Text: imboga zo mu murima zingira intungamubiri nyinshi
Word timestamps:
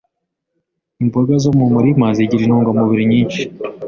imboga 1.03 1.33
zo 1.43 1.51
mu 1.57 1.65
murima 1.73 2.05
zingira 2.15 2.41
intungamubiri 2.45 3.03
nyinshi 3.11 3.41